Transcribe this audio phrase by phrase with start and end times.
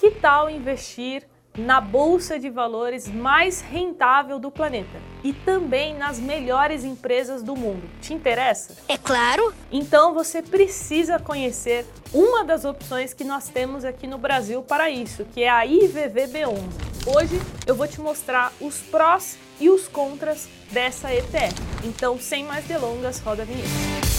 [0.00, 6.84] que tal investir na bolsa de valores mais rentável do planeta e também nas melhores
[6.84, 7.82] empresas do mundo.
[8.00, 8.76] Te interessa?
[8.88, 9.52] É claro!
[9.70, 11.84] Então você precisa conhecer
[12.14, 16.56] uma das opções que nós temos aqui no Brasil para isso, que é a IVVB11.
[17.06, 21.54] Hoje eu vou te mostrar os prós e os contras dessa ETF.
[21.84, 24.09] Então, sem mais delongas, roda a vinheta.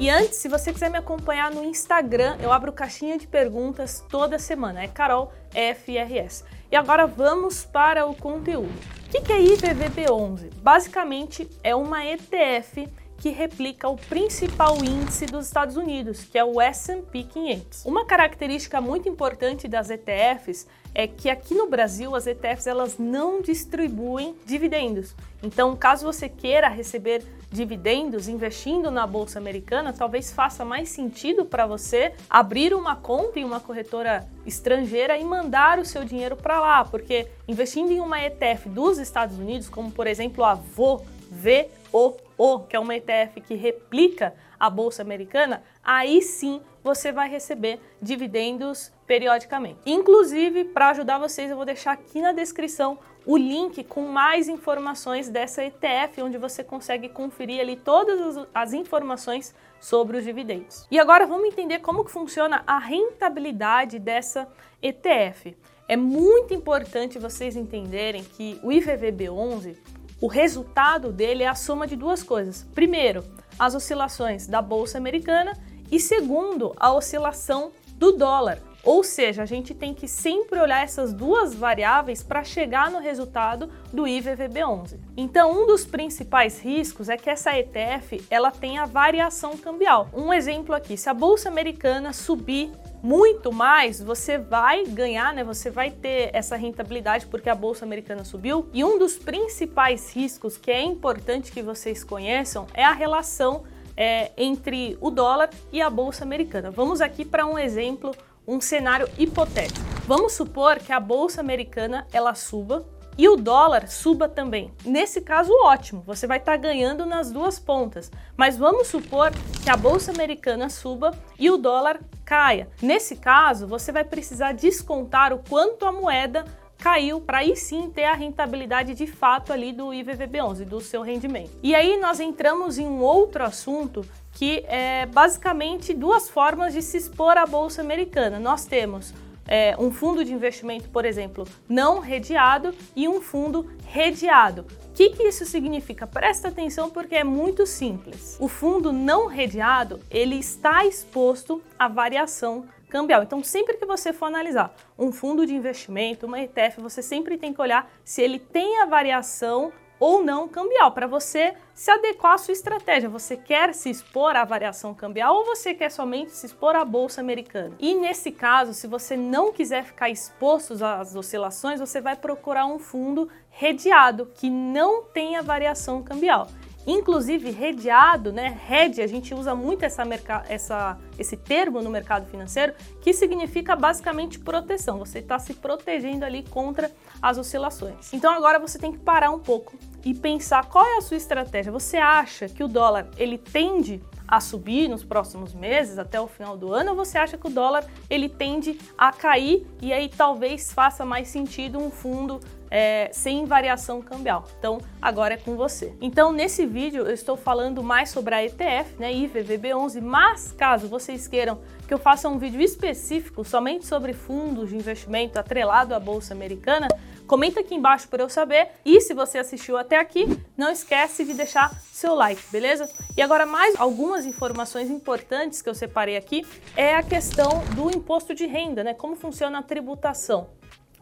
[0.00, 4.38] E antes, se você quiser me acompanhar no Instagram, eu abro caixinha de perguntas toda
[4.38, 4.82] semana.
[4.82, 6.42] É Carol FRS.
[6.72, 8.72] E agora vamos para o conteúdo.
[9.08, 10.54] O que é IVVB11?
[10.62, 16.58] Basicamente é uma ETF que replica o principal índice dos Estados Unidos, que é o
[16.58, 17.84] S&P 500.
[17.84, 23.42] Uma característica muito importante das ETFs é que aqui no Brasil as ETFs elas não
[23.42, 25.14] distribuem dividendos.
[25.42, 31.66] Então, caso você queira receber dividendos investindo na bolsa americana, talvez faça mais sentido para
[31.66, 36.84] você abrir uma conta em uma corretora estrangeira e mandar o seu dinheiro para lá,
[36.84, 42.76] porque investindo em uma ETF dos Estados Unidos, como por exemplo a VO, VOO, que
[42.76, 49.80] é uma ETF que replica a bolsa americana, aí sim você vai receber dividendos periodicamente.
[49.86, 55.28] Inclusive, para ajudar vocês, eu vou deixar aqui na descrição o link com mais informações
[55.28, 60.86] dessa ETF, onde você consegue conferir ali todas as informações sobre os dividendos.
[60.90, 64.48] E agora vamos entender como que funciona a rentabilidade dessa
[64.82, 65.56] ETF.
[65.88, 69.76] É muito importante vocês entenderem que o IVVB11
[70.20, 72.66] o resultado dele é a soma de duas coisas.
[72.74, 73.24] Primeiro,
[73.58, 75.58] as oscilações da bolsa americana
[75.90, 78.69] e segundo, a oscilação do dólar.
[78.82, 83.70] Ou seja, a gente tem que sempre olhar essas duas variáveis para chegar no resultado
[83.92, 84.98] do IVVB11.
[85.16, 90.08] Então, um dos principais riscos é que essa ETF ela tenha variação cambial.
[90.14, 92.70] Um exemplo aqui, se a bolsa americana subir
[93.02, 95.42] muito mais, você vai ganhar, né?
[95.42, 98.68] Você vai ter essa rentabilidade porque a bolsa americana subiu.
[98.72, 103.64] E um dos principais riscos que é importante que vocês conheçam é a relação
[103.96, 106.70] é, entre o dólar e a bolsa americana.
[106.70, 108.14] Vamos aqui para um exemplo,
[108.50, 109.86] um cenário hipotético.
[110.08, 112.84] Vamos supor que a bolsa americana ela suba
[113.16, 114.72] e o dólar suba também.
[114.84, 118.10] Nesse caso, ótimo, você vai estar tá ganhando nas duas pontas.
[118.36, 119.30] Mas vamos supor
[119.62, 122.68] que a bolsa americana suba e o dólar caia.
[122.82, 126.44] Nesse caso, você vai precisar descontar o quanto a moeda
[126.80, 131.52] caiu para aí sim ter a rentabilidade de fato ali do IVVB11, do seu rendimento.
[131.62, 136.96] E aí nós entramos em um outro assunto que é basicamente duas formas de se
[136.96, 138.38] expor à bolsa americana.
[138.38, 139.12] Nós temos
[139.46, 144.64] é, um fundo de investimento, por exemplo, não redeado e um fundo redeado.
[144.90, 146.06] O que, que isso significa?
[146.06, 148.36] Presta atenção porque é muito simples.
[148.38, 153.22] O fundo não redeado ele está exposto à variação cambial.
[153.22, 157.54] Então, sempre que você for analisar um fundo de investimento, uma ETF, você sempre tem
[157.54, 162.38] que olhar se ele tem a variação ou não cambial, para você se adequar à
[162.38, 163.08] sua estratégia.
[163.10, 167.20] Você quer se expor à variação cambial ou você quer somente se expor à bolsa
[167.20, 167.76] americana?
[167.78, 172.78] E nesse caso, se você não quiser ficar exposto às oscilações, você vai procurar um
[172.78, 176.48] fundo redeado que não tenha variação cambial.
[176.86, 178.58] Inclusive, redeado, né?
[178.66, 180.02] Rede, a gente usa muito essa,
[180.48, 184.98] essa, esse termo no mercado financeiro, que significa basicamente proteção.
[184.98, 188.12] Você está se protegendo ali contra as oscilações.
[188.12, 189.74] Então agora você tem que parar um pouco
[190.04, 191.70] e pensar qual é a sua estratégia.
[191.70, 196.56] Você acha que o dólar ele tende a subir nos próximos meses até o final
[196.56, 200.72] do ano ou você acha que o dólar ele tende a cair e aí talvez
[200.72, 202.38] faça mais sentido um fundo
[202.70, 204.46] é, sem variação cambial.
[204.58, 205.92] Então, agora é com você.
[206.00, 211.26] Então, nesse vídeo eu estou falando mais sobre a ETF, né, IVVB11, mas caso vocês
[211.26, 216.32] queiram que eu faça um vídeo específico somente sobre fundos de investimento atrelado à Bolsa
[216.32, 216.86] Americana,
[217.26, 218.68] comenta aqui embaixo para eu saber.
[218.84, 222.88] E se você assistiu até aqui, não esquece de deixar seu like, beleza?
[223.16, 226.46] E agora mais algumas informações importantes que eu separei aqui
[226.76, 228.94] é a questão do imposto de renda, né?
[228.94, 230.48] Como funciona a tributação.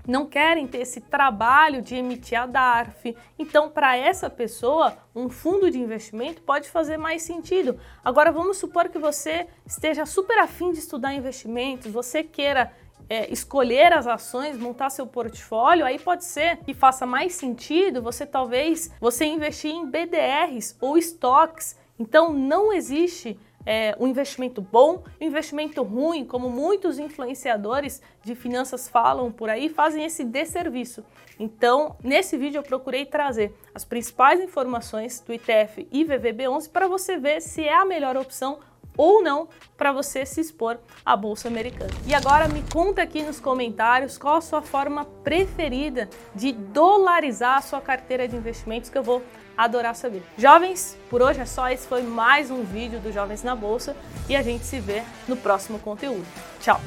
[0.07, 3.17] não querem ter esse trabalho de emitir a DARF.
[3.39, 7.81] Então, para essa pessoa, um fundo de investimento pode fazer mais sentido.
[8.05, 12.71] Agora, vamos supor que você esteja super afim de estudar investimentos, você queira
[13.09, 18.27] é, escolher as ações, montar seu portfólio, aí pode ser que faça mais sentido você
[18.27, 21.79] talvez você investir em BDRs ou estoques.
[21.99, 28.89] Então, não existe é, um investimento bom, um investimento ruim, como muitos influenciadores de finanças
[28.89, 31.05] falam por aí, fazem esse desserviço.
[31.39, 37.41] Então, nesse vídeo eu procurei trazer as principais informações do ITF IVVB11 para você ver
[37.41, 38.59] se é a melhor opção
[38.97, 41.91] ou não para você se expor à bolsa americana.
[42.07, 47.63] E agora me conta aqui nos comentários qual a sua forma preferida de dolarizar a
[47.63, 49.23] sua carteira de investimentos que eu vou
[49.57, 50.23] adorar saber.
[50.37, 51.69] Jovens, por hoje é só.
[51.69, 53.97] Esse foi mais um vídeo do Jovens na Bolsa
[54.29, 56.27] e a gente se vê no próximo conteúdo.
[56.61, 56.81] Tchau!